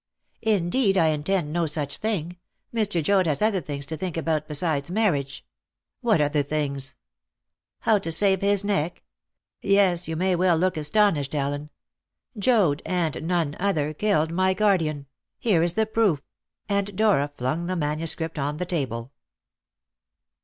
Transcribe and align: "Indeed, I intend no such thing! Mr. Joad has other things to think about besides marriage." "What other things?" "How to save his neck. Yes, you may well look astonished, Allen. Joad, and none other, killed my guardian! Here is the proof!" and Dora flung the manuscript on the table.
"Indeed, 0.41 0.97
I 0.97 1.09
intend 1.09 1.53
no 1.53 1.67
such 1.67 1.99
thing! 1.99 2.37
Mr. 2.73 3.03
Joad 3.03 3.27
has 3.27 3.39
other 3.39 3.61
things 3.61 3.85
to 3.85 3.95
think 3.95 4.17
about 4.17 4.47
besides 4.47 4.89
marriage." 4.89 5.45
"What 5.99 6.19
other 6.19 6.41
things?" 6.41 6.95
"How 7.81 7.99
to 7.99 8.11
save 8.11 8.41
his 8.41 8.63
neck. 8.63 9.03
Yes, 9.61 10.07
you 10.07 10.15
may 10.15 10.35
well 10.35 10.57
look 10.57 10.75
astonished, 10.75 11.35
Allen. 11.35 11.69
Joad, 12.35 12.81
and 12.83 13.27
none 13.27 13.55
other, 13.59 13.93
killed 13.93 14.31
my 14.31 14.55
guardian! 14.55 15.05
Here 15.37 15.61
is 15.61 15.75
the 15.75 15.85
proof!" 15.85 16.19
and 16.67 16.95
Dora 16.97 17.29
flung 17.37 17.67
the 17.67 17.75
manuscript 17.75 18.39
on 18.39 18.57
the 18.57 18.65
table. 18.65 19.11